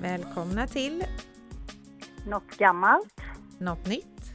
[0.00, 1.04] Välkomna till
[2.26, 3.20] Något gammalt,
[3.58, 4.32] Något nytt,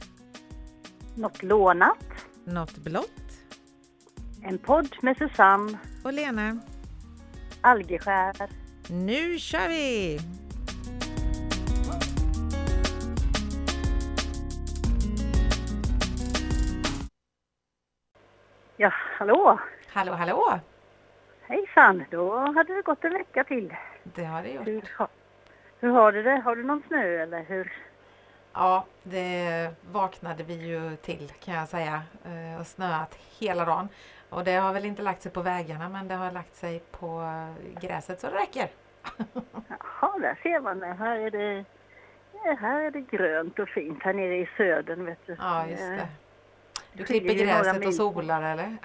[1.16, 2.04] något lånat.
[2.44, 3.10] Något blått
[4.42, 6.58] En podd med Susanne och Lena.
[7.60, 8.50] Algeskär.
[8.90, 10.18] Nu kör vi!
[18.76, 19.60] Ja, hallå!
[19.92, 20.60] Hallå, hallå!
[21.42, 22.04] Hejsan!
[22.10, 23.74] Då hade det gått en vecka till.
[24.04, 24.66] Det har det gjort.
[24.66, 24.82] Hur,
[25.84, 26.36] hur har du det?
[26.44, 27.72] Har du någon snö eller hur?
[28.52, 33.88] Ja, det vaknade vi ju till kan jag säga eh, och snöat hela dagen.
[34.30, 37.22] Och det har väl inte lagt sig på vägarna men det har lagt sig på
[37.80, 38.68] gräset så det räcker.
[39.68, 40.86] Jaha, där ser man det.
[40.98, 41.64] Här är det,
[42.60, 45.36] här är det grönt och fint här nere i södern vet du.
[45.40, 46.08] Ja, just Eh, det.
[46.92, 48.76] Du klipper gräset och solar eller?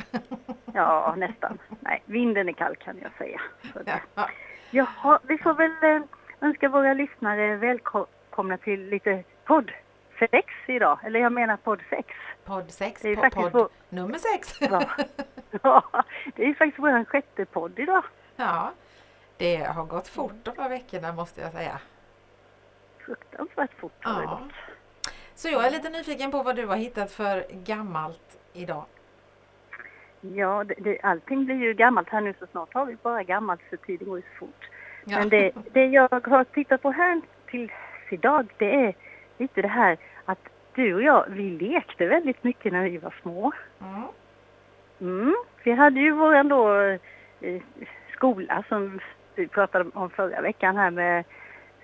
[0.73, 1.58] Ja, nästan.
[1.80, 3.42] Nej, vinden är kall kan jag säga.
[3.73, 4.30] Så det- Ja.
[4.72, 6.02] Jaha, vi får väl eh,
[6.42, 9.72] önska våra lyssnare välkomna till lite podd
[10.20, 10.34] 6
[10.68, 11.00] idag.
[11.04, 12.08] Eller jag menar podd 6.
[12.45, 14.62] Podd 6, Det är po- faktiskt podd vår, nummer 6.
[14.62, 14.84] ja.
[15.64, 16.04] ja,
[16.36, 18.04] det är faktiskt vår sjätte podd idag.
[18.36, 18.72] Ja,
[19.38, 21.80] det har gått fort de här veckorna måste jag säga.
[23.06, 24.30] Fruktansvärt fort har det Ja.
[24.44, 24.52] gått.
[25.36, 28.86] Så jag är lite nyfiken på vad du har hittat för gammalt idag.
[30.22, 33.62] Ja, det, det, allting blir ju gammalt här nu så snart har vi bara gammalt
[33.70, 34.70] så tiden går ju så fort.
[35.05, 35.19] Ja.
[35.19, 37.72] Men det, det jag har tittat på här tills
[38.09, 38.94] idag det är
[39.38, 40.39] lite det här att
[40.75, 43.52] du och jag, vi lekte väldigt mycket när vi var små.
[43.81, 44.03] Mm.
[45.02, 45.36] Mm.
[45.64, 46.80] Vi hade ju våran då
[47.42, 47.61] eh,
[48.14, 49.00] skola som
[49.36, 51.23] vi pratade om förra veckan här med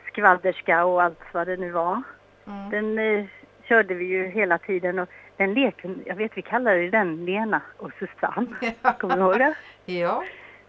[0.08, 2.02] skvadderska och allt vad det nu var.
[2.48, 2.70] Mm.
[2.70, 3.26] Den eh,
[3.64, 7.92] körde vi ju hela tiden och den leken, jag vet vi kallade den Lena och
[8.00, 8.74] Susanne.
[9.00, 9.56] Kommer du ihåg det?
[9.86, 10.24] Ja,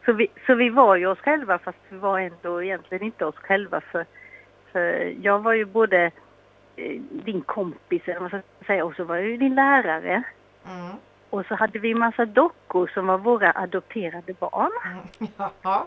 [0.07, 3.37] Så vi, så vi var ju oss själva fast vi var ändå egentligen inte oss
[3.37, 4.07] själva för,
[4.73, 6.11] för jag var ju både
[6.77, 10.23] eh, din kompis eller vad man ska säga och så var jag ju din lärare.
[10.67, 10.97] mm.
[11.31, 14.71] Och så hade vi massa dockor som var våra adopterade barn.
[14.85, 15.33] Mm.
[15.63, 15.87] ja.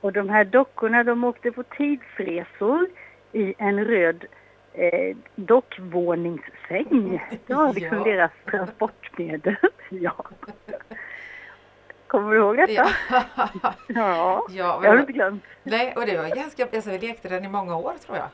[0.00, 2.88] Och de här dockorna de åkte på tidsresor
[3.32, 4.24] i en röd
[4.72, 7.22] eh, dockvåningssäng.
[7.46, 8.04] Det var liksom Ja.
[8.04, 9.56] deras transportmedel.
[9.88, 10.24] ja.
[12.06, 12.72] Kommer du ihåg detta?
[12.72, 12.88] Ja.
[13.88, 14.46] Ja.
[14.50, 15.44] ja, Jag har inte glömt.
[15.62, 18.28] nej, och det var ganska, alltså vi lekte den i många år tror jag.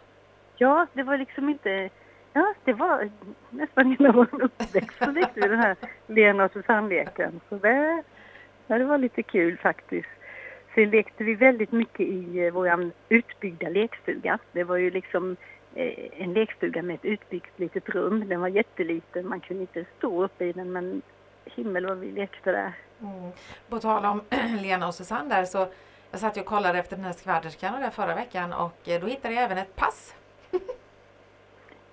[0.56, 1.90] Ja, det var liksom inte...
[2.32, 3.10] Ja, det var
[3.50, 7.40] nästan hela vår uppväxt så lekte vi den här Lena och Susanne-leken.
[7.48, 8.02] Så det,
[8.66, 10.08] ja, det var lite kul faktiskt.
[10.74, 14.38] Sen lekte vi väldigt mycket i eh, vår utbyggda lekstuga.
[14.52, 15.36] Det var ju liksom
[15.74, 18.28] eh, en lekstuga med ett utbyggt litet rum.
[18.28, 21.02] Den var jätteliten, man kunde inte stå uppe i den men
[21.44, 22.72] himmel vad vi lekte där.
[23.00, 23.30] Mm.
[23.68, 24.22] På tal om
[24.60, 25.66] Lena och Susanne där så
[26.10, 29.06] jag satt och kollade efter den här skvadderskan och där förra veckan och eh, då
[29.06, 30.14] hittade jag även ett pass.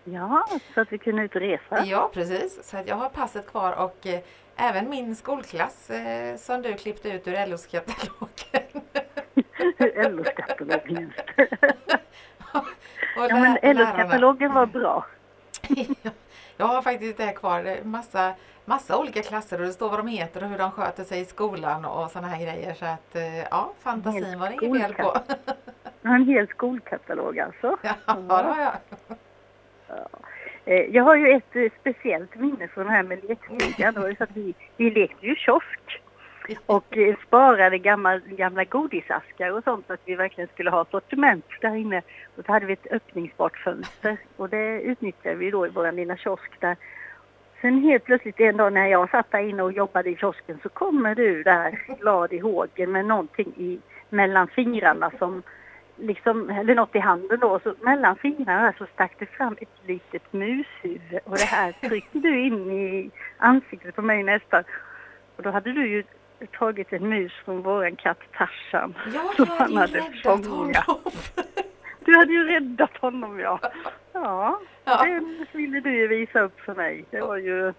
[0.03, 1.85] Ja, så att vi kunde ut och resa.
[1.85, 2.69] Ja, precis.
[2.69, 4.19] Så att jag har passet kvar och eh,
[4.55, 7.47] även min skolklass eh, som du klippte ut ur.
[7.47, 8.83] LO-katalogen.
[13.17, 13.77] Och Ja men.
[13.77, 15.05] LO-katalogen var bra.
[16.57, 17.63] Jag har faktiskt det kvar.
[17.63, 18.33] Det är massa,
[18.69, 21.25] massa olika klasser och det står vad de heter och hur de sköter sig i
[21.25, 22.73] skolan och sådana här grejer.
[22.73, 25.17] Så att eh, ja, fantasin var det inget fel på.
[26.03, 27.77] En hel skolkatalog alltså.
[27.81, 28.73] Ja, det har jag.
[30.65, 34.15] Eh, Jag har ju ett eh, speciellt minne från det här med lekstugan.
[34.33, 36.01] Vi, vi lekte ju kiosk
[36.65, 36.97] och
[37.27, 42.01] sparade gamla, gamla godisaskar och sånt så att vi verkligen skulle ha sortiment där inne.
[42.37, 46.17] Och så hade vi ett öppningsbart fönster och det utnyttjade vi då i vår lilla
[46.17, 46.75] kiosk där.
[47.61, 50.69] Sen helt plötsligt en dag när jag satt där inne och jobbade i kiosken så
[50.69, 55.43] kommer du där glad i hågen med någonting i, mellan fingrarna som
[55.97, 60.33] liksom, eller något i handen då, så mellan fingrarna så stack det fram ett litet
[60.33, 64.63] mushuvud och det här tryckte du in i ansiktet på mig nästan.
[65.35, 66.03] Och då hade du ju
[66.59, 68.93] tagit en mus från våran katt Tarzan.
[69.13, 70.87] Ja, som han hade fångat.
[72.05, 73.59] Du hade ju räddat honom ja.
[74.13, 75.03] Ja, Ja.
[75.05, 75.23] det
[75.57, 77.05] ville du ju visa upp för mig.
[77.09, 77.73] Det var ju...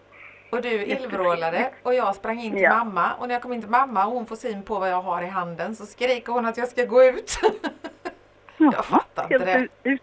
[0.51, 2.85] Och du illvrålade och jag sprang in till Ja.
[2.85, 5.03] mamma och när jag kom in till mamma och hon får syn på vad jag
[5.03, 7.39] har i handen så skriker hon att jag ska gå ut.
[8.57, 9.69] Jag fattar inte det.
[9.91, 10.03] ut,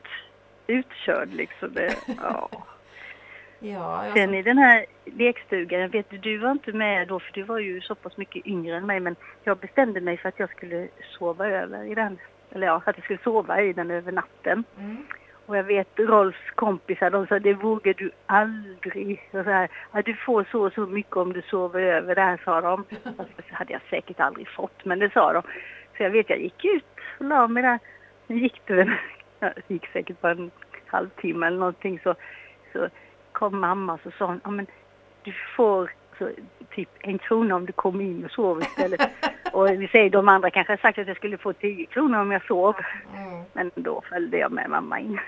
[0.67, 1.73] utkörd liksom.
[1.73, 2.49] Det, ja.
[3.59, 7.33] Ja, jag Sen i den här lekstugan, vet du, du var inte med då för
[7.33, 10.39] du var ju så pass mycket yngre än mig men jag bestämde mig för att
[10.39, 10.88] jag skulle
[11.18, 12.18] sova över i den.
[12.51, 14.63] Eller ja, att jag skulle sova i den över natten.
[14.80, 15.06] mm.
[15.45, 19.30] Och jag vet Rolfs kompisar, de sa det vågar du aldrig.
[19.31, 22.42] Och så här, ja, du får så och så mycket om du sover över där,
[22.45, 22.83] sa de.
[23.18, 25.42] Fast det hade jag säkert aldrig fått, men det sa de.
[25.98, 26.86] Så jag vet, jag gick ut
[27.19, 27.80] och la mig där.
[28.27, 28.92] Nu gick det väl
[29.68, 30.51] gick säkert bara en
[30.86, 32.15] halvtimme eller någonting så,
[32.74, 32.89] så
[33.39, 34.68] kom mamma och så sa hon, ja men
[35.24, 36.30] du får så,
[36.75, 39.01] typ en krona om du kommer in och sover istället.
[39.54, 42.31] och vi säger de andra kanske har sagt att jag skulle få 10 kronor om
[42.31, 42.75] jag sov.
[43.16, 43.44] Mm.
[43.54, 45.19] Men då följde jag med mamma in.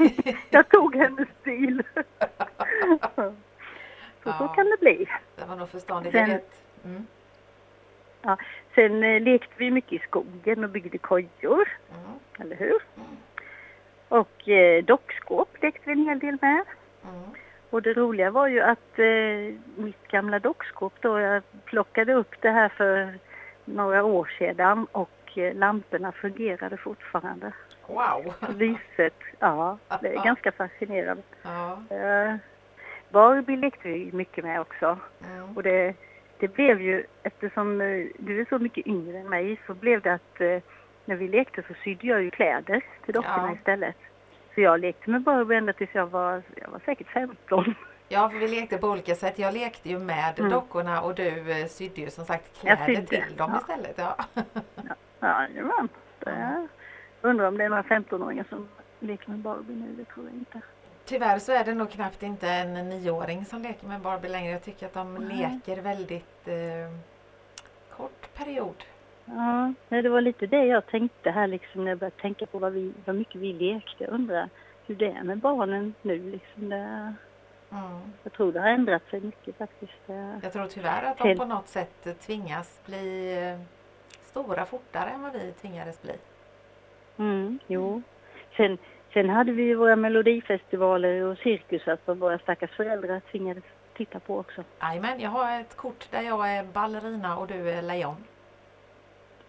[0.50, 1.82] jag tog hennes bil.
[3.14, 3.32] så,
[4.22, 4.52] så Ja.
[4.56, 5.08] kan det bli.
[5.36, 6.12] Det var nog förståndigt.
[6.14, 6.40] Sen-.
[6.84, 7.06] Mm.
[8.22, 8.36] Ja.
[8.74, 12.18] Sen eh, lekte vi mycket i skogen och byggde kojor, Mm.
[12.38, 12.78] eller hur?
[14.08, 16.64] Och eh, dockskåp lekte vi en hel del med.
[17.04, 17.30] Mm.
[17.70, 19.54] Och det roliga var ju att eh,
[19.84, 23.18] mitt gamla dockskåp då, jag plockade upp det här för
[23.64, 27.52] några år sedan och eh, lamporna fungerade fortfarande.
[27.86, 28.34] Wow!
[28.56, 31.22] Lyset, ja, det är ganska fascinerande.
[31.42, 31.82] Ja.
[31.90, 32.34] Eh,
[33.10, 34.98] Barbie lekte vi mycket med också.
[35.30, 35.56] Mm.
[35.56, 35.94] Och det,
[36.38, 40.14] det blev ju, eftersom eh, du är så mycket yngre än mig, så blev det
[40.14, 40.58] att eh,
[41.04, 43.54] när vi lekte så sydde jag ju kläder till dockorna Ja.
[43.54, 43.96] istället.
[44.60, 47.74] Så jag lekte med Barbie ända tills jag var, jag var säkert 15.
[48.08, 49.38] Ja, för vi lekte på olika sätt.
[49.38, 50.50] Jag lekte ju med Mm.
[50.50, 53.58] dockorna och du eh, sydde ju som sagt kläder till dem ja.
[53.60, 53.98] istället.
[53.98, 54.16] Ja.
[55.20, 55.88] Ja, jajamän.
[57.20, 58.68] Undrar om det är några 15-åringar som
[58.98, 60.60] leker med Barbie nu, det tror jag inte.
[61.04, 64.52] Tyvärr så är det nog knappt inte en nioåring som leker med Barbie längre.
[64.52, 65.36] Jag tycker att de Nej.
[65.66, 66.54] leker väldigt eh,
[67.96, 68.84] kort period.
[69.36, 72.58] Ja, nej, det var lite det jag tänkte här liksom när jag började tänka på
[72.58, 74.04] vad, vi, vad mycket vi lekte.
[74.04, 74.48] Jag undrar
[74.86, 76.68] hur det är med barnen nu liksom.
[76.68, 77.14] Det,
[77.72, 78.00] Mm.
[78.22, 79.92] jag tror det har ändrat sig mycket faktiskt.
[80.42, 83.60] Jag tror tyvärr att de på något sätt tvingas bli eh,
[84.22, 86.12] stora fortare än vad vi tvingades bli.
[87.16, 88.02] Mm, jo.
[88.56, 88.78] Sen,
[89.12, 93.64] sen hade vi ju våra melodifestivaler och cirkusar som våra stackars föräldrar tvingades
[93.96, 94.64] titta på också.
[94.80, 98.16] Jajamän, jag har ett kort där jag är ballerina och du är lejon.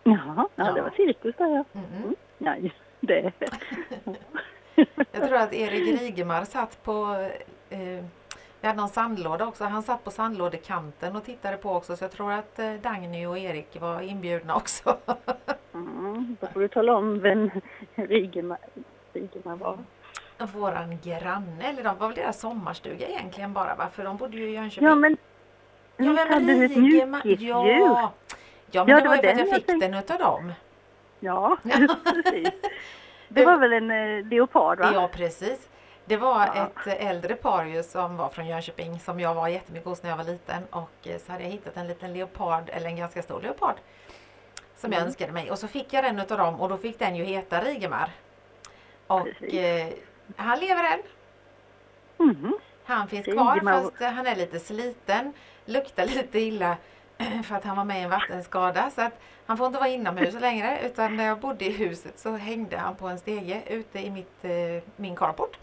[0.03, 0.71] Jaha, ja, Ja.
[0.74, 1.63] det var cirkus där ja.
[2.39, 2.63] Mm.
[2.63, 3.31] just det.
[5.12, 7.27] Jag tror att Erik Rigemar satt på
[7.69, 8.03] eh,
[8.62, 9.63] vi hade någon sandlåda också.
[9.63, 13.38] Han satt på sandlådekanten och tittade på också så jag tror att eh, Dagny och
[13.38, 14.98] Erik var inbjudna också.
[15.74, 17.50] Mm, då får du tala om vem
[17.95, 18.57] Rigemar,
[19.13, 19.77] Rigemar var.
[20.53, 23.88] Våran granne, eller de var väl deras sommarstuga egentligen bara va?
[23.94, 24.88] För de bodde ju i Jönköping.
[24.88, 25.18] Ja men,
[25.98, 27.50] Ja, vem hade du ett mjukisdjur?
[27.50, 28.12] Ja,
[28.71, 29.88] ja men Ja, det det var var ju för att jag jag fick tänkte.
[29.88, 30.53] den utav dem.
[31.19, 31.57] Ja,
[32.23, 32.50] precis.
[33.27, 34.91] Det var väl en eh, leopard va?
[34.94, 35.68] Ja precis.
[36.06, 36.68] Det var Ja.
[36.85, 40.09] ett eh, äldre par ju som var från Jönköping som jag var jättemycket hos när
[40.09, 43.21] jag var liten och eh, så hade jag hittat en liten leopard eller en ganska
[43.21, 43.75] stor leopard
[44.77, 45.07] som jag Mm.
[45.07, 47.62] önskade mig och så fick jag den utav dem och då fick den ju heta
[47.62, 48.09] Rigemar.
[49.07, 49.88] Och eh,
[50.35, 51.00] han lever än.
[52.17, 52.53] Mhm.
[52.85, 53.59] Han finns Rigemar.
[53.59, 55.33] kvar fast eh, han är lite sliten,
[55.65, 56.77] luktar lite illa
[57.44, 60.33] för att han var med i en vattenskada så att han får inte vara inomhus
[60.39, 64.09] längre utan när jag bodde i huset så hängde han på en stege ute i
[64.09, 65.57] mitt, eh, min carport.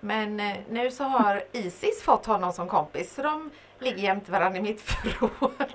[0.00, 4.58] Men eh, nu så har Isis fått honom som kompis så de ligger jämte varandra
[4.58, 5.70] i mitt förråd.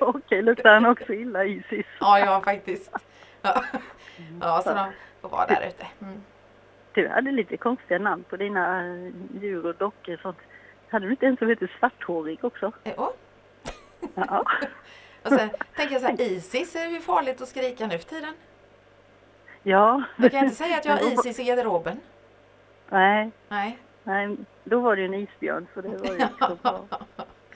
[0.00, 1.86] Okej, luktar han också illa Isis?
[2.00, 2.92] ja, ja faktiskt.
[3.42, 3.64] Ja,
[4.40, 5.86] ja så de får vara där ute.
[6.00, 6.22] Mm.
[6.92, 9.12] Du hade lite konstiga namn på dina eh,
[9.42, 10.38] djur och dockor och sånt.
[10.88, 12.72] Hade du inte en som heter Svarthårig också?
[12.84, 13.10] Eh, åh.
[14.14, 14.44] Ja.
[15.22, 18.34] Och sen tänker jag så här, Isis är ju farligt att skrika nu för tiden.
[19.62, 20.02] Ja.
[20.16, 22.00] Jag kan inte säga att jag har Isis i garderoben.
[22.88, 23.78] Nej, Nej.
[24.02, 26.84] nej, då var det ju en isbjörn så det var ju liksom bra.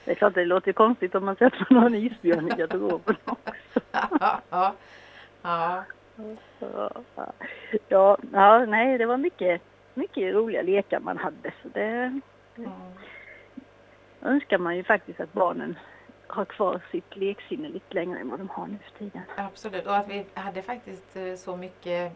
[0.05, 2.55] Det är klart det låter konstigt om man säger att man har en isbjörn i
[2.55, 3.79] garderoben också.
[3.91, 4.73] ja, ja.
[5.41, 5.83] ja.
[7.87, 9.61] Ja, ja, nej det var mycket,
[9.93, 12.19] mycket roliga lekar man hade så det
[12.57, 12.71] Mm.
[14.21, 15.79] önskar man ju faktiskt att barnen
[16.29, 19.21] har kvar sitt leksinne lite längre än vad de har nu för tiden.
[19.37, 19.85] Absolut.
[19.87, 22.13] Och att vi hade faktiskt eh, så mycket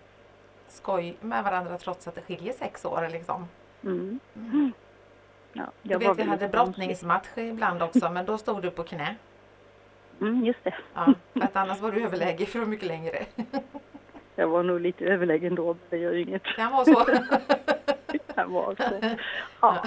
[0.68, 3.08] skoj med varandra trots att det skiljer sex år.
[3.12, 3.48] Liksom.
[3.84, 4.20] Mm.
[4.36, 4.74] Mm.
[5.54, 9.16] Ja, Jag var vet, vi hade brottningsmatch ibland också men då stod du på knä.
[10.22, 10.76] Mm, just det.
[10.94, 13.26] Ja, för att annars var du överläge för mycket längre.
[14.36, 16.44] Jag var nog lite överlägen då, men det gör inget.
[16.44, 17.06] Kan vara så.
[18.36, 19.16] Jag var så.
[19.62, 19.84] Ja.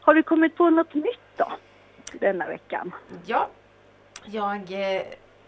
[0.00, 1.52] Har du kommit på något nytt då?
[2.12, 2.94] Denna veckan?
[3.26, 3.48] Ja,
[4.30, 5.02] jag eh,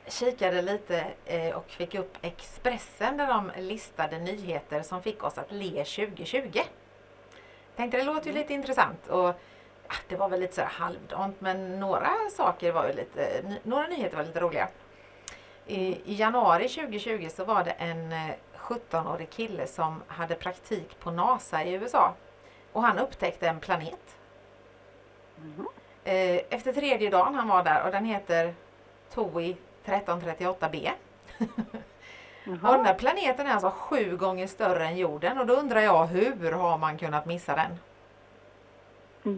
[0.06, 5.52] kikade lite eh, och fick upp Expressen där de listade nyheter som fick oss att
[5.52, 6.60] le 2020.
[7.76, 9.28] Tänkte det låter ju lite intressant och
[9.86, 13.86] ah, det var väl lite så halvdant men några saker var ju lite, ny, några
[13.86, 14.68] nyheter var lite roliga.
[15.66, 21.10] I, I januari 2020 så var det en eh, 17-årig kille som hade praktik på
[21.10, 22.14] NASA i USA
[22.72, 24.16] och han upptäckte en planet.
[26.04, 28.54] Eh, Efter tredje dagen han var där och den heter
[29.14, 30.90] TOI 1338b.
[32.44, 36.06] Och den här planeten är alltså sju gånger större än jorden och då undrar jag
[36.06, 37.78] hur har man kunnat missa den?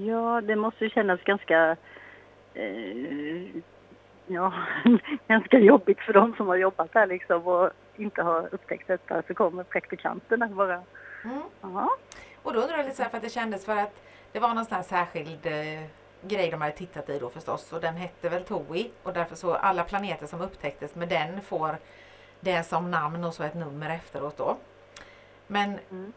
[0.07, 1.77] Ja, det måste kännas ganska
[2.55, 3.63] eh,
[4.27, 4.53] ja,
[5.29, 9.35] ganska jobbigt för de som har jobbat där liksom och inte har upptäckt detta så
[9.35, 10.83] kommer praktikanterna bara.
[11.25, 11.43] Mm.
[12.43, 14.03] Och då undrar jag lite så här för att det kändes för att
[14.33, 15.85] det var någon sån här särskild eh,
[16.23, 19.55] grej de hade tittat i då förstås och den hette väl TOI och därför så
[19.55, 21.77] alla planeter som upptäcktes med den får
[22.41, 24.57] det som namn och så ett nummer efteråt då.
[25.47, 26.13] Men mm.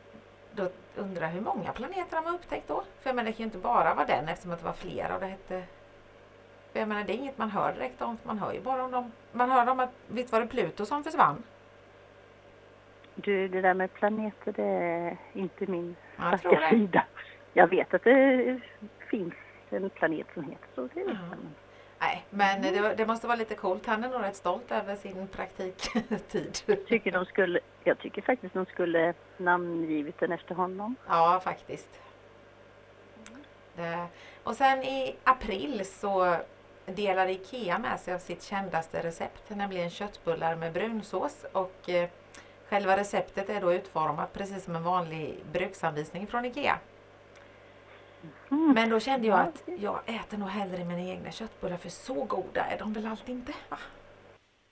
[0.52, 2.84] då undrar jag hur många planeter de har upptäckt då?
[3.02, 5.16] För jag menar det kan ju inte bara vara den eftersom att det var flera
[5.16, 5.64] och det hette
[6.76, 8.92] för jag menar det är inget man hör direkt om, man hör ju bara om
[8.92, 9.12] dem.
[9.32, 11.44] Man hör om att, visst var det Pluto som försvann?
[13.16, 17.06] Du, det där med planeter det är inte min starka sida.
[17.54, 18.60] Jag vet att det
[19.10, 19.34] finns
[19.76, 20.90] en planet som heter så.
[20.94, 21.18] Det.
[22.00, 22.84] Nej, men mm.
[22.84, 23.86] det, det, måste vara lite coolt.
[23.86, 26.58] Han är nog rätt stolt över sin praktiktid.
[26.66, 30.96] Jag tycker, de skulle, jag tycker faktiskt de skulle namngivit den efter honom.
[31.08, 32.00] Ja, faktiskt.
[33.76, 34.08] Det.
[34.44, 36.38] Och sen i april så
[36.86, 41.46] delade IKEA med sig av sitt kändaste recept, nämligen köttbullar med brunsås.
[41.52, 42.10] Och eh,
[42.70, 46.80] själva receptet är då utformat precis som en vanlig bruksanvisning från IKEA.
[48.52, 48.74] Mm.
[48.74, 52.66] Men då kände jag att jag äter nog hellre mina egna köttbullar för så goda
[52.66, 53.54] är de väl alltid inte.
[53.70, 53.78] Va?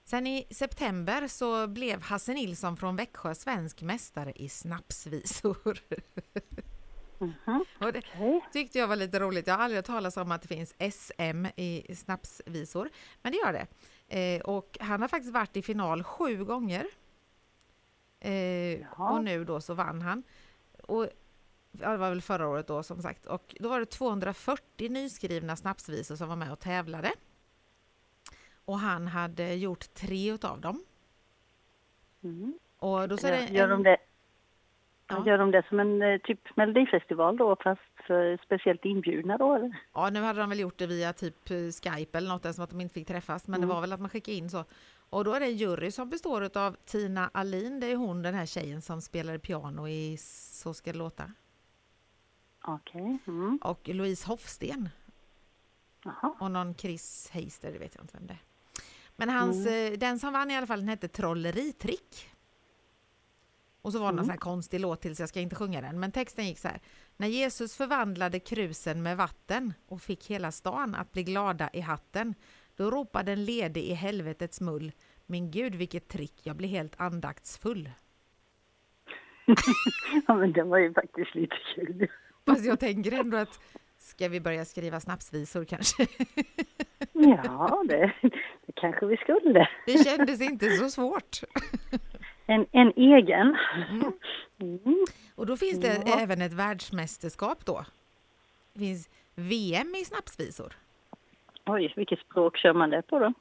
[0.04, 5.78] Sen i september så blev Hasse Nilsson från Växjö svensk mästare i snapsvisor.
[7.20, 7.60] Mm -hmm.
[7.86, 8.02] och det
[8.52, 9.46] tyckte jag var lite roligt.
[9.46, 12.90] Jag har aldrig hört talas om att det finns SM i snapsvisor,
[13.22, 13.66] men det gör det.
[14.18, 16.86] Eh, och han har faktiskt varit i final sju gånger.
[18.20, 20.22] Eh, och nu då så vann han.
[20.82, 21.08] Och
[21.78, 23.26] det var väl förra året då som sagt.
[23.26, 27.12] Och då var det 240 nyskrivna snapsvisor som var med och tävlade.
[28.64, 30.84] Och han hade gjort tre utav dem.
[32.24, 32.58] Mm.
[32.78, 33.96] Och då så ja, det gör, de det,
[35.08, 35.26] ja.
[35.26, 39.80] gör de det som en eh, typ melodifestival då fast för speciellt inbjudna då eller?
[39.94, 42.70] Ja nu hade de väl gjort det via typ eh, Skype eller något som att
[42.70, 43.68] de inte fick träffas men mm.
[43.68, 44.64] det var väl att man skickade in så.
[45.10, 48.34] Och då är det en jury som består av Tina Alin, det är hon den
[48.34, 51.24] här tjejen som spelade piano i Så ska det låta.
[52.66, 53.18] Okay.
[53.26, 53.58] Mm.
[53.62, 54.88] Och Louise Hofsten.
[56.06, 56.36] Aha.
[56.40, 58.42] Och någon Chris Heister, det vet jag inte vem det är.
[59.16, 59.92] Men hans, mm.
[59.92, 62.30] Eh, den som vann i alla fall den hette Trolleritrick.
[63.82, 64.16] Och så var det mm.
[64.16, 66.00] någon sån här konstig låt till så jag ska inte sjunga den.
[66.00, 66.80] Men texten gick så här.
[67.16, 72.34] När Jesus förvandlade krusen med vatten och fick hela stan att bli glada i hatten.
[72.76, 74.92] Då ropade en ledig i helvetets mull.
[75.26, 77.90] Min gud vilket trick, jag blir helt andaktsfull.
[80.26, 82.08] ja men det var ju faktiskt lite kul.
[82.46, 83.60] Fast jag tänker ändå att
[83.98, 86.06] ska vi börja skriva snapsvisor kanske?
[87.12, 88.12] ja, det,
[88.66, 89.68] det kanske vi skulle.
[89.86, 91.40] Det kändes inte så svårt.
[92.46, 93.56] En, en egen.
[93.90, 94.12] Mm.
[94.60, 95.04] Mm.
[95.34, 96.20] Och då finns det ja.
[96.20, 97.84] även ett världsmästerskap då.
[98.72, 100.72] Det finns VM i snapsvisor.
[101.66, 103.32] Oj, vilket språk kör man det på då?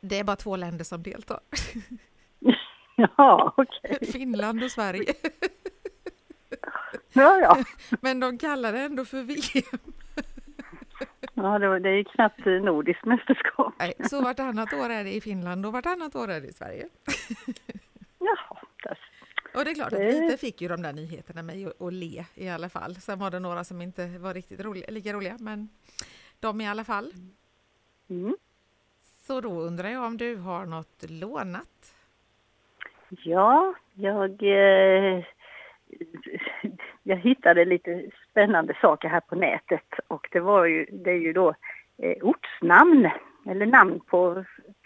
[0.00, 1.40] Det är bara två länder som deltar.
[2.96, 3.96] ja, okej.
[3.96, 4.12] Okay.
[4.12, 5.14] Finland och Sverige.
[7.12, 7.64] Ja, ja.
[8.00, 9.92] Men de kallar det ändå för VM.
[11.34, 13.74] Ja, det, det är ju knappt nordiskt mästerskap.
[13.78, 16.88] Nej, så vartannat år är det i Finland och vartannat år är det i Sverige.
[18.18, 18.58] Jaha.
[19.54, 22.48] Och det är klart att lite fick ju de där nyheterna mig att le i
[22.48, 22.94] alla fall.
[22.94, 25.68] Sen var det några som inte var riktigt roliga, lika roliga, men
[26.40, 27.12] de i alla fall.
[28.10, 28.36] Mm.
[29.00, 31.94] Så då undrar jag om du har något lånat?
[33.08, 35.24] Ja, jag eh,
[37.08, 41.32] jag hittade lite spännande saker här på nätet och det var ju, det är ju
[41.32, 41.54] då
[42.02, 43.10] eh, ortsnamn
[43.46, 44.44] eller namn på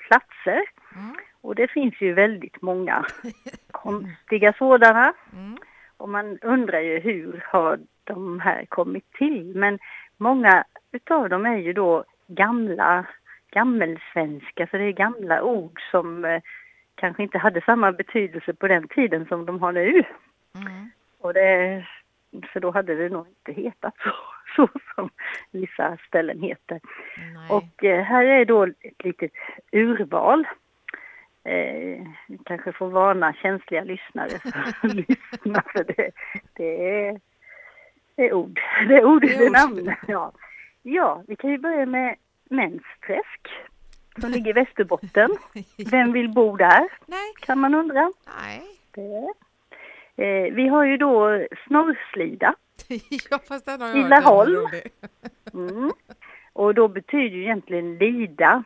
[0.09, 0.63] platser.
[0.95, 1.17] Mm.
[1.41, 3.07] Och det finns ju väldigt många
[3.71, 5.13] konstiga sådana.
[5.33, 5.59] Mm.
[5.97, 9.57] Och man undrar ju hur har de här kommit till?
[9.57, 9.79] Men
[10.17, 13.07] många utav dem är ju då gamla,
[13.51, 16.43] gammelsvenska, så det är gamla ord som eh,
[16.95, 20.05] kanske inte hade samma betydelse på den tiden som de har nu.
[20.55, 20.91] Mm.
[21.21, 21.85] Och det,
[22.53, 24.13] för då hade det nog inte hetat så,
[24.57, 25.11] så som
[25.51, 26.81] vissa ställen heter.
[27.35, 27.51] Nej.
[27.51, 29.33] Och eh, här är då ett litet
[29.73, 30.47] urval.
[31.45, 32.07] Eh,
[32.45, 36.11] kanske får varna känsliga lyssnare att lyssna för det,
[36.55, 37.21] det, är,
[38.17, 38.61] det är ord.
[38.89, 39.95] Det är ord, det är namn.
[40.09, 40.33] Ja.
[40.83, 42.17] ja, vi kan ju börja med
[42.51, 43.49] Mensträsk
[44.21, 45.31] som ligger i Västerbotten.
[45.91, 46.89] Vem vill bo där?
[47.07, 47.33] Nej.
[47.41, 48.13] Kan man undra.
[48.41, 48.63] Nej.
[48.91, 49.33] Det
[50.17, 52.55] Eh, vi har ju då Snorrslida.
[53.31, 54.69] ja, fast den har jag I Laholm.
[55.55, 55.93] mm.
[56.53, 58.65] Och då betyder ju egentligen lida.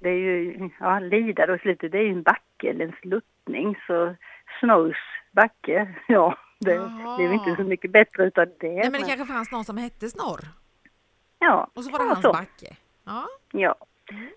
[0.00, 2.96] Det är ju, ja, lida då i slutet, det är ju en backe eller en
[3.02, 4.14] sluttning så
[4.60, 7.16] Snorrs backe, ja det Jaha.
[7.16, 8.68] blev inte så mycket bättre utav det.
[8.68, 10.40] Nej, men det men- kanske fanns någon som hette Snorr
[11.38, 12.32] ja, och så var det ja, hans så.
[12.32, 12.76] backe.
[13.04, 13.28] Ja.
[13.52, 13.74] Ja.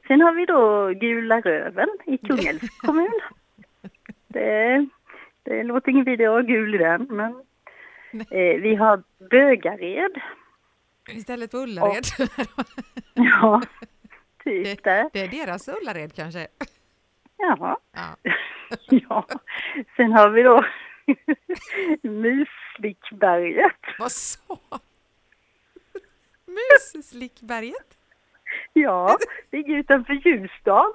[0.07, 3.19] Sen har vi då Gula Röven i Kungälvs kommun.
[4.27, 4.87] Det,
[5.49, 7.31] det låter ingen vidare ha gul i den, men
[8.29, 10.21] eh, vi har Bögared.
[11.09, 12.03] Istället för Ullared.
[13.13, 13.61] Ja,
[14.43, 15.09] Det, typ där.
[15.13, 16.47] det är deras Ullared kanske.
[17.37, 17.79] Ja.
[17.91, 18.15] Ja.
[18.89, 19.27] ja.
[19.95, 20.65] Sen har vi då
[22.09, 23.77] Musvikberget.
[23.99, 24.59] Vad sa
[26.45, 27.97] Musslickberget?
[28.73, 29.17] Ja,
[29.51, 30.91] ligger utanför Ljusdal.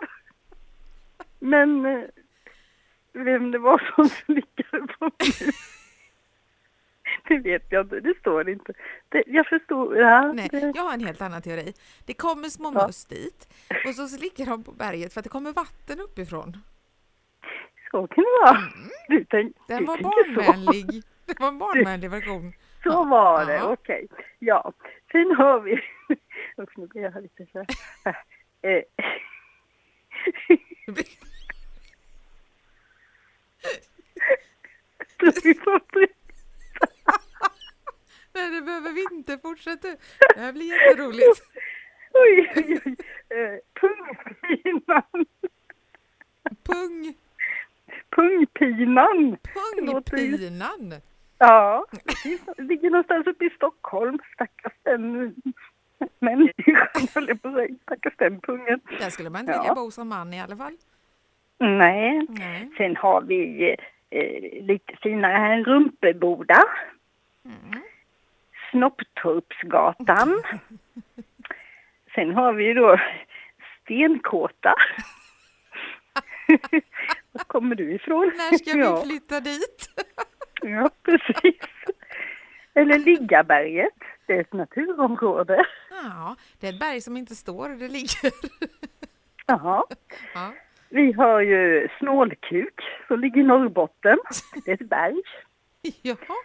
[1.38, 2.04] Men eh,
[3.14, 5.40] vem det var som slickade på mus,
[7.28, 8.00] det vet jag inte.
[8.00, 8.72] Det står inte.
[9.08, 9.96] Det, jag förstod.
[9.96, 11.72] Ja, Nej, jag har en helt annan teori.
[12.06, 12.86] Det kommer små Ja.
[12.86, 13.48] möss dit
[13.88, 16.56] och så slickar de på berget för att det kommer vatten uppifrån.
[17.90, 18.58] så kan det vara.
[19.08, 21.02] Du, tänk, Den var barnvänlig.
[21.26, 22.52] Det var en barnvänlig version.
[22.82, 23.72] Så var det, Ja.
[23.72, 24.08] okej.
[24.38, 24.72] Ja,
[25.12, 25.72] sen har vi...
[26.58, 27.58] Usch, nu blir jag lite så
[28.04, 28.16] här.
[28.62, 28.82] Eh,
[30.48, 30.56] vi
[30.86, 31.18] får bry-
[38.34, 39.38] Nej, det behöver vi inte.
[39.38, 39.96] Fortsätt du.
[40.34, 41.42] Det här blir jätteroligt.
[42.12, 42.96] Oj, oj, oj.
[43.38, 45.26] Eh, Pungpinan.
[46.62, 47.14] Pung,
[48.10, 49.36] Pungpinan.
[49.54, 50.94] pungpinan.
[51.38, 51.86] Ja,
[52.56, 54.18] det ligger någonstans uppe i Stockholm.
[54.34, 55.34] Stackars den
[56.18, 57.74] människan, höll jag på att säga.
[57.82, 58.80] Stackars den pungen.
[59.00, 59.60] Där skulle man inte Ja.
[59.62, 60.76] vilja bo som man i alla fall.
[61.58, 62.26] Nej.
[62.28, 62.70] Nej.
[62.76, 63.76] Sen har vi eh,
[64.62, 66.64] lite finare här, Rumpeboda.
[67.44, 67.82] Mm.
[68.70, 70.42] Snopptorpsgatan.
[72.14, 73.00] Sen har vi ju då
[73.80, 74.74] Stenkåta.
[77.32, 78.32] Var kommer du ifrån?
[78.36, 79.88] När ska ja, vi flytta dit?
[80.66, 81.60] Ja, precis.
[82.74, 83.94] Eller Liggaberget.
[84.26, 85.66] Det är ett naturområde.
[85.90, 88.32] Ja, det är ett berg som inte står, det ligger.
[89.46, 89.84] Jaha.
[90.34, 90.52] Ja.
[90.94, 94.18] Vi har ju Snålkuk som ligger i Norrbotten.
[94.64, 95.22] Det är ett berg.
[96.02, 96.36] Jaha,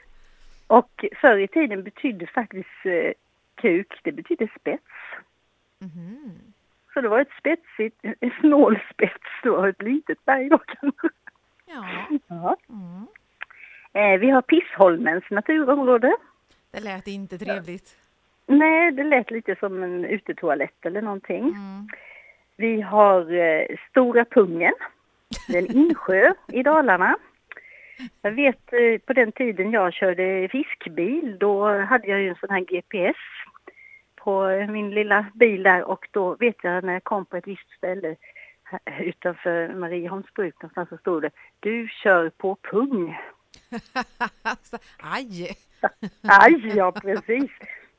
[0.68, 3.12] Och förr i tiden betydde faktiskt eh,
[3.56, 4.84] kuk, det betydde spets.
[5.80, 6.40] Mhm.
[6.94, 10.60] Så det var ett spetsigt, en snål spets då, ett litet berg då
[11.66, 12.08] ja.
[12.28, 12.58] Ja.
[12.70, 13.08] Mm.
[13.94, 16.18] Eh, vi har Pissholmens naturområde.
[16.72, 17.98] Det lät inte trevligt.
[18.46, 21.44] Nej, det lät lite som en utetoalett eller någonting.
[21.44, 21.88] Mm.
[22.60, 24.74] Vi har eh, Stora Pungen.
[25.48, 27.18] Det är en insjö i Dalarna.
[28.22, 32.50] Jag vet eh, på den tiden jag körde fiskbil, då hade jag ju en sån
[32.50, 33.16] här GPS
[34.16, 37.72] på min lilla bil där och då vet jag när jag kom på ett visst
[37.78, 38.16] ställe
[39.00, 43.18] utanför Marieholmsbruk någonstans så stod det Du kör på pung.
[44.98, 45.58] Aj!
[46.22, 47.52] Aj, ja precis.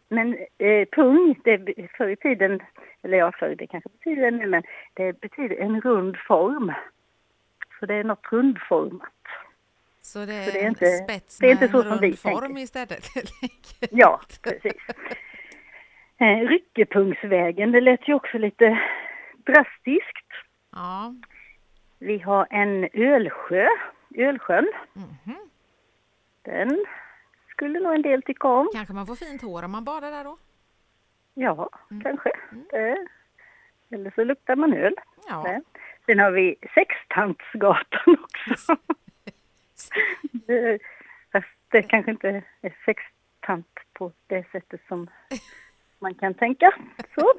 [0.08, 2.60] Men eh, pung, det förr i tiden,
[3.02, 4.62] eller ja förr, det kanske betyder det nu, men
[4.94, 6.72] det betyder en rund form.
[7.80, 9.12] Så det är något rundformat.
[10.02, 12.40] Så det är, Så det är en inte- spets med inte så en rund form
[12.42, 12.62] tänker.
[12.62, 13.06] istället.
[13.90, 14.82] Ja, precis.
[16.18, 18.80] Eh, Ryckepungsvägen, det lät ju också lite
[19.36, 20.26] drastiskt.
[20.72, 21.14] Ja.
[21.98, 23.68] Vi har en ölsjö,
[24.14, 24.72] Ölsjön.
[24.92, 25.36] Mhm.
[26.42, 26.84] Den
[27.50, 28.68] skulle nog en del tycka om.
[28.74, 30.38] Kanske man får fint hår om man badar där då?
[31.34, 32.02] Ja, Mm.
[32.02, 32.32] kanske.
[32.70, 33.06] Det,
[33.90, 34.94] eller så luktar man öl.
[35.28, 35.60] Ja.
[36.06, 38.76] Sen har vi Sextantsgatan också.
[40.32, 40.78] det,
[41.32, 45.10] fast det kanske inte är sextant på det sättet som
[45.98, 46.72] man kan tänka.
[47.14, 47.32] Så.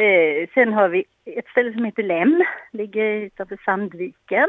[0.00, 4.48] Eh, sen har vi ett ställe som heter Lem, ligger utanför Sandviken.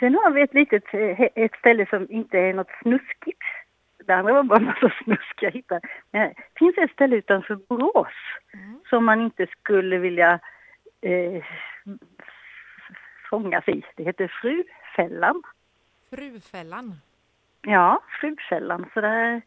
[0.00, 3.42] Sen har vi ett litet eh, ett ställe som inte är något snuskigt.
[4.08, 5.80] Det andra var bara en massa snusk jag hittade.
[6.10, 8.12] Men det finns ett ställe utanför Borås
[8.54, 8.80] Mm.
[8.90, 10.40] som man inte skulle vilja
[11.00, 11.44] eh,
[13.30, 13.82] fångas i.
[13.96, 15.42] Det heter Frufällan.
[16.10, 16.94] Frufällan.
[17.62, 18.86] Ja, Frufällan.
[18.94, 19.42] Så där,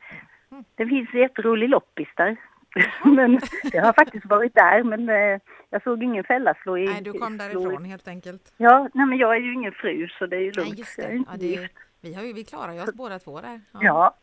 [0.75, 2.35] det finns jätterolig loppis där.
[3.15, 3.39] men
[3.71, 6.85] jag har faktiskt varit där men eh, jag såg ingen fälla slå i.
[6.85, 8.53] Nej, du kom slå i- därifrån helt enkelt.
[8.57, 10.69] Ja, nej men jag är ju ingen fru så det är ju lugnt.
[10.69, 11.15] Nej, just är det.
[11.15, 11.73] Ja, det gift.
[12.01, 13.61] vi, har ju, vi klarar ju oss båda två där.
[13.71, 14.15] Ja.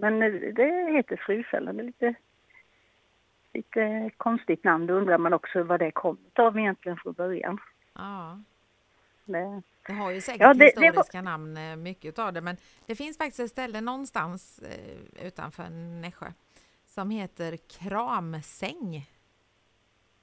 [0.00, 0.18] Men
[0.54, 1.76] det heter Frufällan.
[1.76, 2.14] Det är lite,
[3.52, 4.86] lite konstigt namn.
[4.86, 7.58] Då undrar man också vad det kommer av egentligen från början.
[7.94, 8.38] ja.
[9.24, 12.40] Det, Det har ju säkert Ja, det- det var- historiska namn, eh, mycket av det,
[12.40, 12.56] men
[12.86, 15.68] det finns faktiskt ett ställe någonstans eh, utanför
[16.00, 16.26] Nässjö
[16.86, 19.06] som heter Kramsäng.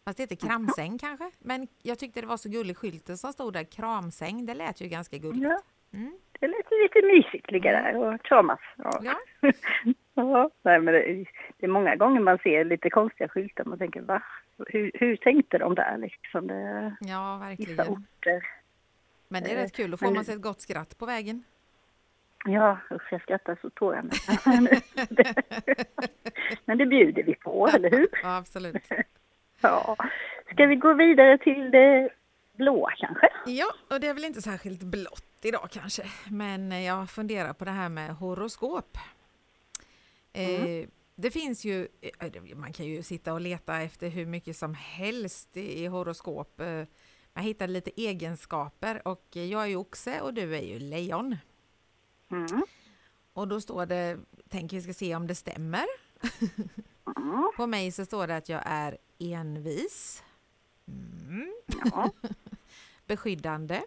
[0.06, 1.32] Fast det heter kramsäng kanske.
[1.40, 4.46] Men jag tyckte det var så gullig skylten som stod där, kramsäng.
[4.46, 5.44] Det lät ju ganska gulligt.
[5.44, 5.62] Ja.
[5.94, 6.18] Mm.
[6.40, 8.60] Det lät lite mysigt ligga där och kramas.
[8.78, 9.00] Ja.
[9.02, 9.16] Ja.
[10.14, 10.50] ja.
[10.62, 13.66] Nej, men det, är- det är många gånger man ser lite konstiga skyltar.
[13.66, 14.24] Man tänker va?
[14.68, 16.48] Hur, hur tänkte de där liksom?
[16.48, 17.88] Det, ja, vissa verkligen.
[17.94, 18.46] orter.
[19.28, 19.92] Men det är rätt kul.
[19.92, 21.44] Då får men- man sig ett gott skratt på vägen.
[22.46, 24.12] Ja, usch jag skrattar så tårar mig.
[26.66, 28.08] Men det bjuder vi på, eller hur?
[28.24, 28.84] Ja, absolut.
[29.62, 29.96] Ja.
[30.52, 32.10] Ska vi gå vidare till det
[32.64, 33.30] blåa kanske?
[33.46, 36.12] Ja, och det är väl inte särskilt blått idag kanske.
[36.30, 38.98] Men jag funderar på det här med horoskop.
[40.34, 44.74] Eh, det finns ju, eh, man kan ju sitta och leta efter hur mycket som
[44.74, 46.60] helst i, horoskop.
[46.60, 46.84] Eh,
[47.36, 51.38] Man hittar lite egenskaper och jag är ju oxe och du är ju lejon.
[52.32, 52.64] Mm.
[53.34, 55.86] Och då står det, tänker vi ska se om det stämmer.
[57.18, 57.52] Mm.
[57.56, 60.24] På mig så står det att jag är envis,
[60.88, 61.54] mm.
[61.92, 62.10] Ja.
[63.08, 63.82] Beskyddande,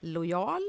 [0.00, 0.62] lojal,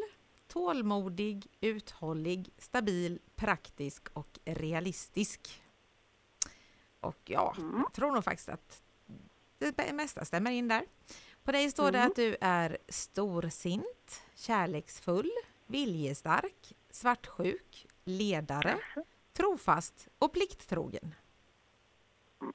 [0.48, 5.62] tålmodig, uthållig, stabil, praktisk och realistisk.
[7.00, 7.80] Och ja, Mm.
[7.84, 8.84] jag tror nog faktiskt att
[9.58, 10.86] det mesta stämmer in där.
[11.44, 12.10] På dig står det Mm.
[12.10, 15.32] att du är storsint, kärleksfull,
[15.68, 18.78] viljestark, svartsjuk, ledare,
[19.34, 21.16] trofast och plikttrogen.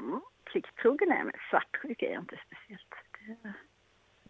[0.01, 0.21] Mm.
[0.45, 2.91] Plikttrogen är jag, men svartsjuk är jag inte speciellt.
[3.43, 3.53] Det-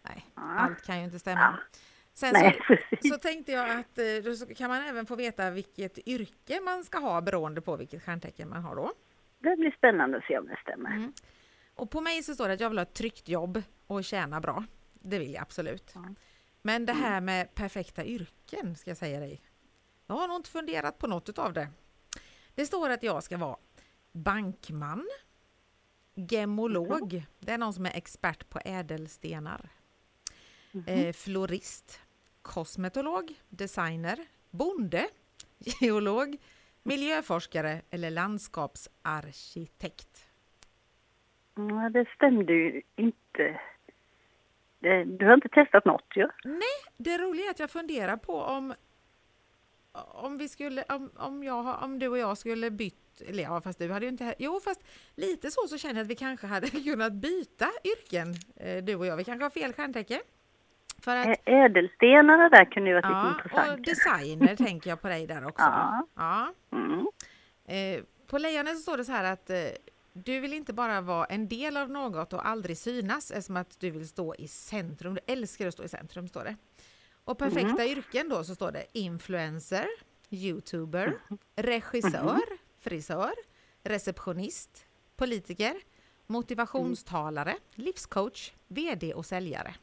[0.09, 0.41] Nej, Ja.
[0.41, 1.39] allt kan ju inte stämma.
[1.39, 1.79] Ja.
[2.13, 2.59] Sen Nej,
[3.01, 6.83] så, så tänkte jag att eh, då kan man även få veta vilket yrke man
[6.83, 8.93] ska ha beroende på vilket stjärntecken man har då.
[9.39, 10.89] Det blir spännande att se om det stämmer.
[10.89, 11.13] Mm.
[11.75, 14.41] Och på mig så står det att jag vill ha ett tryggt jobb och tjäna
[14.41, 14.63] bra.
[14.93, 15.91] Det vill jag absolut.
[15.95, 16.01] Ja.
[16.61, 19.41] Men det här med perfekta yrken ska jag säga dig.
[20.07, 21.69] Jag har nog inte funderat på något av det.
[22.55, 23.57] Det står att jag ska vara
[24.11, 25.07] bankman,
[26.15, 29.69] gemolog, det är någon som är expert på ädelstenar,
[30.87, 32.01] eh, florist,
[32.41, 34.17] kosmetolog, designer,
[34.51, 35.07] bonde,
[35.81, 36.37] geolog,
[36.83, 40.23] miljöforskare eller landskapsarkitekt.
[41.57, 43.59] Mm, det stämde ju inte.
[45.05, 46.27] Du har inte testat något ju.
[46.97, 48.73] Det roliga är att jag funderar på om
[50.05, 53.79] om vi skulle, om, om, jag, om du och jag skulle bytt, eller ja fast
[53.79, 54.83] du hade ju inte, jo fast
[55.15, 59.05] lite så så känner jag att vi kanske hade kunnat byta yrken, eh, du och
[59.05, 59.17] jag.
[59.17, 60.19] Vi kanske har fel stjärntecken.
[61.01, 63.79] För att, Ädelstenarna där kunde ju varit ja, lite intressant.
[63.79, 65.65] och designer tänker jag på dig där också.
[65.65, 66.07] Ja.
[66.15, 66.53] Ja.
[66.71, 67.07] Mm.
[67.65, 69.57] Eh, på lejonet så står det så här att eh,
[70.13, 73.89] du vill inte bara vara en del av något och aldrig synas eftersom att du
[73.91, 75.13] vill stå i centrum.
[75.15, 76.55] Du älskar att stå i centrum, står det.
[77.23, 79.87] Och perfekta yrken då så står det influencer,
[80.29, 81.13] youtuber,
[81.55, 82.41] regissör,
[82.79, 83.33] frisör,
[83.83, 85.75] receptionist, politiker,
[86.27, 89.75] motivationstalare, livscoach, VD och säljare.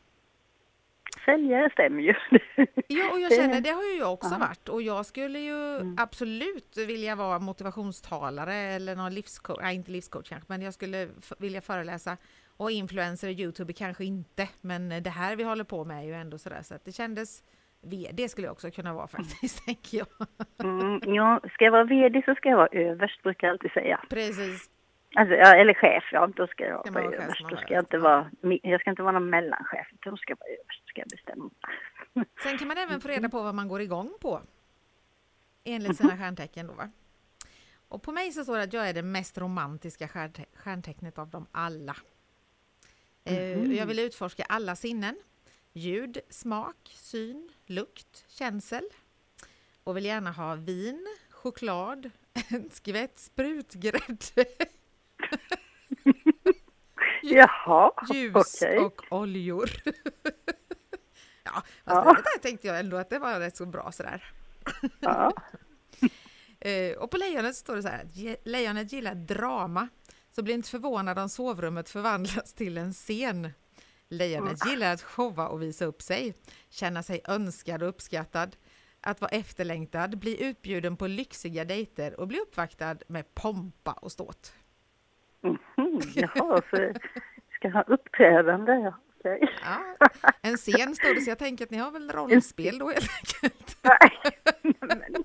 [1.25, 2.15] Säljare stämmer ju.
[2.89, 4.39] Ja, och jag känner det har ju jag också Ja.
[4.39, 5.97] varit och jag skulle ju Mm.
[5.99, 11.09] absolut vilja vara motivationstalare eller någon livscoach, nej inte livscoach kanske, men jag skulle
[11.39, 12.17] vilja föreläsa
[12.57, 16.13] och influencer och youtuber kanske inte, men det här vi håller på med är ju
[16.15, 17.43] ändå sådär så att det kändes
[18.13, 20.07] det skulle jag också kunna vara faktiskt, tänker jag.
[20.63, 24.01] Mm, ja, ska jag vara VD så ska jag vara överst, brukar jag alltid säga.
[24.11, 24.71] Precis.
[25.17, 27.41] Alltså, ja, eller chef, ja, då ska jag vara överst.
[27.51, 28.31] Då ska jag inte vara,
[28.63, 31.51] jag ska inte vara någon mellanchef, utan då ska jag vara överst, ska jag bestämma.
[32.43, 34.41] Sen kan man även få reda på vad man går igång på.
[35.65, 36.91] Enligt sina stjärntecken då va.
[37.89, 41.29] Och på mig så står det att jag är det mest romantiska stjärnte- stjärntecknet av
[41.29, 41.97] dem alla.
[43.25, 43.73] Mhm.
[43.75, 45.17] Jag vill utforska alla sinnen.
[45.73, 48.85] Ljud, smak, syn, lukt, känsel.
[49.85, 52.11] Och vill gärna ha vin, choklad,
[52.51, 54.45] en skvätt sprutgrädde,
[57.23, 58.79] Jaha, ljus okej.
[58.79, 59.71] och oljor.
[61.45, 62.15] ja, fast Ja.
[62.15, 64.33] det där tänkte jag ändå att det var rätt så bra sådär.
[65.01, 65.33] Ja.
[66.61, 68.09] Eh, och på lejonet står det så här
[68.49, 69.89] lejonet gillar drama,
[70.31, 73.51] så bli inte förvånad om sovrummet förvandlas till en scen.
[74.09, 76.35] Lejonet gillar att showa och visa upp sig,
[76.71, 78.57] känna sig önskad och uppskattad,
[79.01, 84.53] att vara efterlängtad, bli utbjuden på lyxiga dejter och bli uppvaktad med pompa och ståt.
[85.45, 86.93] Mhm, Jaha, så
[87.55, 88.95] ska ha uppträdande, ja.
[89.19, 89.49] Okej.
[89.65, 90.07] Ja,
[90.43, 93.11] en scen står det, så jag tänker att ni har väl rollspel då helt
[93.43, 93.79] enkelt.
[93.83, 94.11] Nej,
[94.81, 95.25] men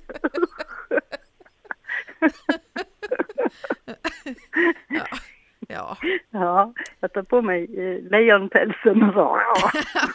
[5.67, 5.97] Ja,
[6.32, 9.19] Ja, jag tar på mig eh, lejonpälsen och så.
[9.19, 9.71] Ja.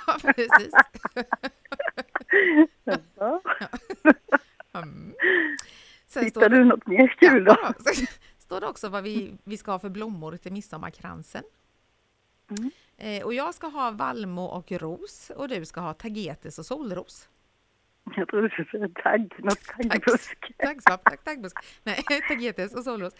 [0.06, 0.72] ja precis.
[3.16, 3.40] Ja.
[4.74, 5.14] Mm.
[6.06, 7.56] Sen Hittar du något mer kul då?
[7.62, 7.72] Ja,
[8.54, 11.42] står det också vad vi, vi ska ha för blommor till midsommarkransen.
[12.50, 12.70] Mm.
[12.96, 17.28] Eh, och jag ska ha vallmo och ros och du ska ha tagetes och solros.
[18.16, 20.52] Jag trodde du skulle säga tagg, något taggbusk.
[20.58, 21.56] Taggsvamp, tack, taggbusk.
[21.82, 21.96] Nej,
[22.28, 23.14] tagetes och solros.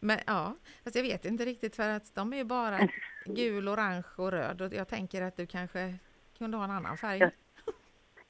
[0.00, 2.88] Men ja, fast jag vet inte riktigt för att de är ju bara
[3.24, 5.94] gul, orange och röd och jag tänker att du kanske
[6.38, 7.18] kunde ha en annan färg.
[7.18, 7.30] Jag,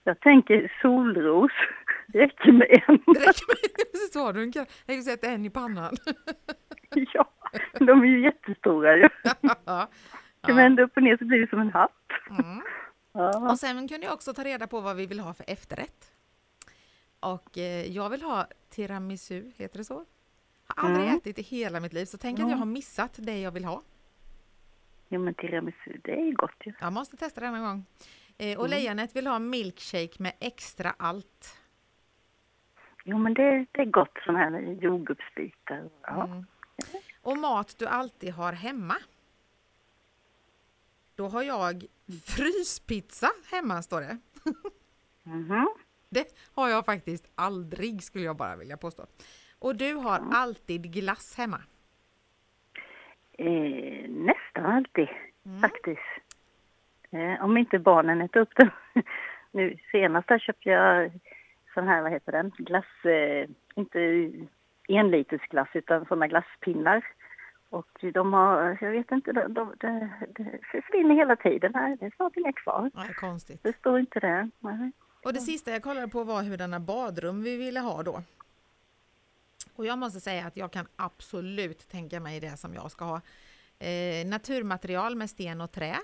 [0.05, 1.53] jag tänker solros.
[2.13, 2.99] Det räcker med en.
[3.15, 5.97] Det räcker med du en Jag sätta en i pannan.
[6.91, 7.33] Ja,
[7.79, 9.09] de är ju jättestora ju.
[9.65, 9.89] Ja.
[10.41, 11.93] Kan man vända upp och ner så blir det som en hatt.
[12.31, 12.63] Mm.
[13.13, 13.51] Ja.
[13.51, 16.13] Och sen kunde jag också ta reda på vad vi vill ha för efterrätt.
[17.21, 20.05] Och eh, jag vill ha tiramisu, heter det så?
[20.67, 21.17] Har aldrig mm.
[21.17, 22.47] ätit i hela mitt liv, så tänk mm.
[22.47, 23.83] att jag har missat det jag vill ha.
[25.09, 26.73] Ja men tiramisu, det är gott ju.
[26.81, 27.85] Jag måste testa det en gång.
[28.39, 28.79] Eh, och mm.
[28.79, 31.58] lejonet vill ha milkshake med extra allt.
[33.11, 35.89] Jo men det, det är gott sådana här jordgubbsbitar.
[36.03, 36.25] Ja.
[36.25, 36.45] Mm.
[37.23, 38.95] Och mat du alltid har hemma.
[41.17, 41.85] Då har jag
[42.27, 44.19] fryspizza hemma, står det.
[45.25, 45.67] Mm-hmm.
[46.09, 49.07] Det har jag faktiskt aldrig, skulle jag bara vilja påstå.
[49.59, 50.31] Och du har mm.
[50.33, 51.61] alltid glass hemma?
[53.33, 55.09] Eh, nästan alltid,
[55.47, 55.61] mm.
[55.61, 56.11] faktiskt.
[57.11, 58.71] Eh, om inte barnen äter upp den.
[59.53, 61.13] nu senast köpte jag
[61.79, 64.01] sån här, vad heter den, glass, eh, inte
[64.89, 67.05] enlitersglass utan sådana glasspinnar
[67.71, 71.97] och de har, jag vet inte, de, de, de, de försvinner hela tiden här.
[71.97, 72.91] Det är snart inga kvar.
[72.95, 73.63] Nej, konstigt.
[73.63, 74.51] Det står inte där.
[74.59, 74.93] Nej.
[75.25, 78.23] Och det sista jag kollade på var hurdana badrum vi ville ha då.
[79.75, 83.21] Och jag måste säga att jag kan absolut tänka mig det som jag ska ha.
[83.79, 85.97] Eh, naturmaterial med sten och trä.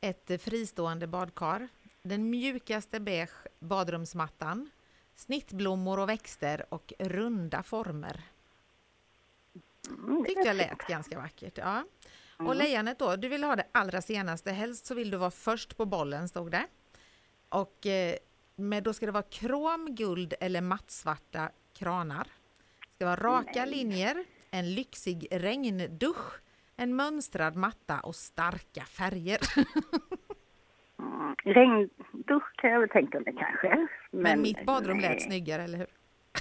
[0.00, 1.68] Ett fristående badkar.
[2.02, 4.70] Den mjukaste beige badrumsmattan.
[5.16, 8.22] Snittblommor och växter och runda former.
[9.88, 11.58] Mm, tyckte jag lät ganska vackert.
[11.58, 11.84] Ja.
[12.36, 12.58] Och mm.
[12.58, 14.52] lejonet då, du vill ha det allra senaste.
[14.52, 16.66] Helst så vill du vara först på bollen, stod det.
[17.48, 18.16] Och eh,
[18.82, 22.26] då ska det vara krom, guld eller mattsvarta kranar.
[22.80, 23.70] Det ska vara raka Nej.
[23.70, 26.40] linjer, en lyxig regndusch,
[26.76, 29.38] en mönstrad matta och starka färger.
[31.44, 31.90] mm,
[32.26, 33.68] regndusch kan jag väl tänka mig kanske.
[34.10, 35.86] Men, Men mitt badrum lät snyggare, eller hur?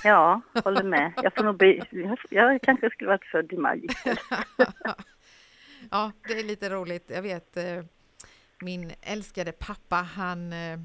[0.03, 1.13] Ja, håller med.
[1.23, 1.81] Jag får nog bli,
[2.29, 3.87] jag kanske skulle varit född i maj
[5.91, 7.09] Ja, det är lite roligt.
[7.09, 7.83] Jag vet eh,
[8.61, 10.79] min älskade pappa, han eh,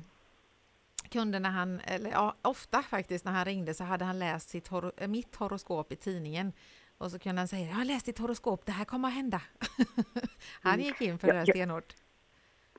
[1.10, 4.68] kunde när han, eller ja, ofta faktiskt när han ringde så hade han läst sitt
[4.68, 6.52] hor eh, mitt horoskop i tidningen
[6.98, 9.42] och så kunde han säga, jag har läst ditt horoskop, det här kommer att hända.
[10.62, 10.86] han mm.
[10.86, 11.94] gick in för det här stenhårt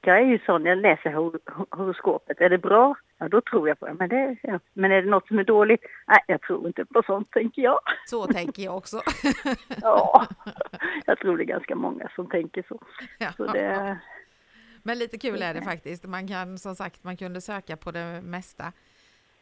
[0.02, 1.40] jag är ju sån, jag läser hor
[1.72, 2.42] horoskopet.
[2.42, 2.96] Är det bra?
[3.18, 3.94] Ja, då tror jag på det.
[3.94, 4.60] Men, det, ja.
[4.74, 5.82] men är det något som är dåligt?
[6.08, 7.80] Nej, jag tror inte på sånt, tänker jag.
[8.06, 9.02] Så tänker jag också.
[9.82, 10.28] ja,
[11.06, 12.80] jag tror det är ganska många som tänker så.
[13.20, 13.32] Ja.
[13.38, 13.98] så det...
[14.84, 16.06] Men lite kul är det faktiskt.
[16.06, 18.72] Man kan, som sagt, man kunde söka på det mesta.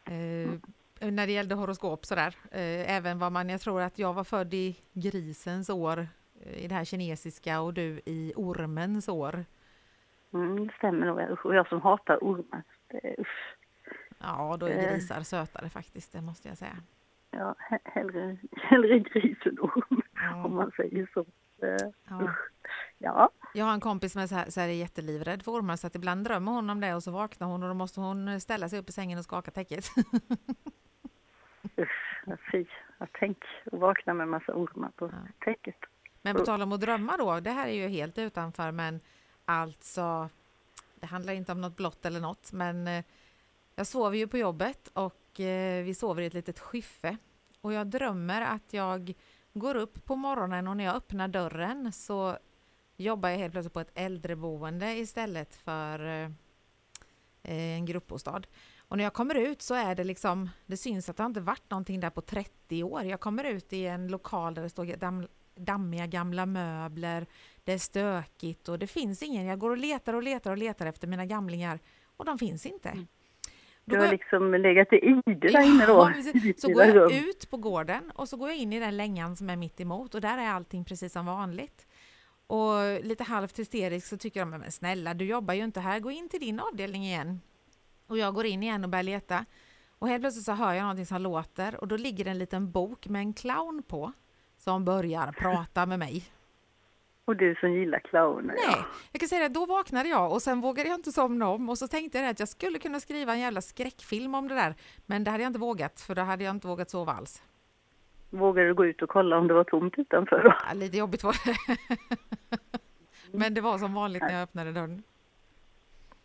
[0.04, 2.36] Eh, när det gällde horoskop sådär.
[2.50, 6.08] Eh, även vad man, jag tror att jag var född i grisens år
[6.42, 9.44] eh, i det här kinesiska och du i ormens år.
[10.32, 11.30] Mm, det stämmer nog.
[11.30, 12.62] Usch, och jag som hatar ormar.
[13.18, 13.56] Usch.
[14.18, 16.76] Ja, då är grisar sötare faktiskt, det måste jag säga.
[17.30, 20.44] Ja, hellre, hellre gris än orm, ja.
[20.44, 21.24] om man säger så.
[22.08, 22.34] Ja.
[22.98, 23.30] ja.
[23.54, 25.94] Jag har en kompis som är så här, så här jättelivrädd för ormar så att
[25.94, 28.78] ibland drömmer hon om det och så vaknar hon och då måste hon ställa sig
[28.78, 29.84] upp i sängen och skaka täcket.
[31.78, 32.64] Usch, fy.
[33.12, 33.38] Tänk
[33.72, 35.44] att vakna med en massa ormar på ja.
[35.44, 35.76] täcket.
[36.22, 39.00] Men på tal om att drömma då, det här är ju helt utanför men
[39.50, 40.28] Alltså,
[40.94, 43.04] det handlar inte om något blått eller något, men eh,
[43.74, 47.16] jag sover ju på jobbet och eh, vi sover i ett litet skiffe.
[47.60, 49.14] Och jag drömmer att jag
[49.52, 52.38] går upp på morgonen och när jag öppnar dörren så
[52.96, 56.30] jobbar jag helt plötsligt på ett äldreboende istället för eh,
[57.42, 58.42] en gruppbostad.
[58.78, 61.70] Och när jag kommer ut så är det liksom, det syns att det inte varit
[61.70, 63.02] någonting där på 30 år.
[63.02, 64.84] Jag kommer ut i en lokal där det står
[65.54, 67.26] dammiga gamla möbler,
[67.64, 69.46] det är stökigt och det finns ingen.
[69.46, 71.78] Jag går och letar och letar och letar efter mina gamlingar
[72.16, 72.88] och de finns inte.
[72.88, 73.06] Mm.
[73.84, 76.12] Du har liksom legat i ide där inne då?
[76.56, 79.50] Så går jag ut på gården och så går jag in i den längan som
[79.50, 81.86] är mitt emot och där är allting precis som vanligt.
[82.46, 86.10] Och lite halvt hysterisk så tycker de, men snälla du jobbar ju inte här, gå
[86.10, 87.40] in till din avdelning igen.
[88.06, 89.44] Och jag går in igen och börjar leta.
[89.98, 92.70] Och helt plötsligt så hör jag någonting som låter och då ligger det en liten
[92.70, 94.12] bok med en clown på
[94.60, 96.24] som börjar prata med mig.
[97.24, 98.54] Och du som gillar clowner.
[98.54, 98.86] Nej, ja.
[99.12, 101.78] jag kan säga det, då vaknade jag och sen vågade jag inte somna om och
[101.78, 104.74] så tänkte jag att jag skulle kunna skriva en jävla skräckfilm om det där.
[105.06, 107.42] Men det hade jag inte vågat, för då hade jag inte vågat sova alls.
[108.30, 110.56] Vågade du gå ut och kolla om det var tomt utanför?
[110.68, 111.56] Ja, lite jobbigt var det.
[113.38, 115.02] Men det var som vanligt när jag öppnade dörren.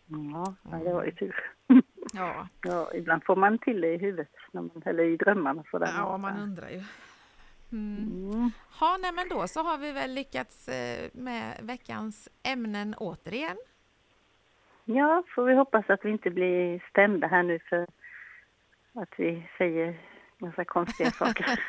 [0.07, 1.51] Ja, ja, det var ju tur.
[2.13, 5.63] Ja, Ja, ibland får man till det i huvudet, när man, eller i drömmarna.
[5.71, 5.89] Sådär.
[5.97, 6.83] ja man undrar ju.
[7.71, 8.31] Mm.
[8.33, 8.51] Mm.
[8.79, 13.57] Ha, nej, men då så har vi väl lyckats eh, med veckans ämnen återigen.
[14.85, 17.87] Ja, får vi hoppas att vi inte blir stämda här nu för
[18.93, 19.99] att vi säger
[20.37, 21.59] massa konstiga saker.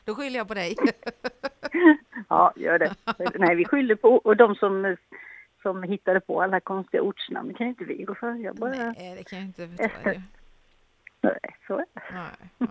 [0.04, 0.76] Då skyller jag på dig.
[2.28, 2.94] ja, gör det.
[3.34, 4.96] Nej, vi skyller på och de som,
[5.62, 8.34] som hittade på alla konstiga ortsnamn, det kan inte vi gå för.
[8.34, 8.70] Jag bara...
[8.70, 10.10] Nej, det kan jag inte förstå.
[11.20, 12.02] Nej, så är det.
[12.12, 12.68] Nej, nej.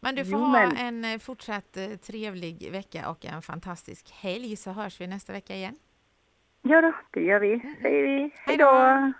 [0.00, 4.10] Men du får Jo, ha men- en eh, fortsatt eh, trevlig vecka och en fantastisk
[4.10, 5.76] helg så hörs vi nästa vecka igen.
[6.62, 7.60] Ja då, det gör vi.
[7.82, 8.30] Säger vi.
[8.34, 9.12] Hej då!